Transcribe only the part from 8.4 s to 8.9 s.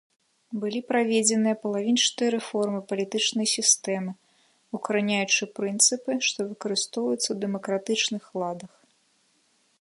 ладах.